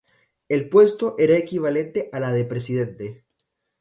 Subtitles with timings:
[0.49, 3.23] El puesto era equivalente a la de presidente.